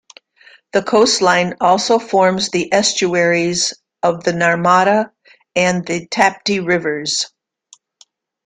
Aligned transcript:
The 0.73 0.81
coastline 0.81 1.53
also 1.61 1.99
forms 1.99 2.49
the 2.49 2.73
estuaries 2.73 3.75
of 4.01 4.23
the 4.23 4.31
Narmada 4.33 5.11
and 5.55 5.85
the 5.85 6.07
Tapti 6.07 6.59
Rivers. 6.59 7.27